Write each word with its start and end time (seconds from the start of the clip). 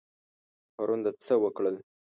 پرون 0.75 0.99
د 1.05 1.07
څه 1.25 1.33
وکړل؟ 1.43 1.75